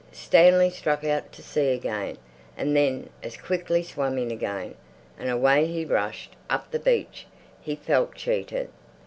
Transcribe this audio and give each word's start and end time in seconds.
Stanley 0.11 0.71
struck 0.71 1.03
out 1.03 1.31
to 1.31 1.43
sea 1.43 1.69
again, 1.73 2.17
and 2.57 2.75
then 2.75 3.11
as 3.21 3.37
quickly 3.37 3.83
swam 3.83 4.17
in 4.17 4.31
again, 4.31 4.73
and 5.19 5.29
away 5.29 5.67
he 5.67 5.85
rushed 5.85 6.35
up 6.49 6.71
the 6.71 6.79
beach. 6.79 7.27
He 7.61 7.75
felt 7.75 8.15
cheated. 8.15 8.69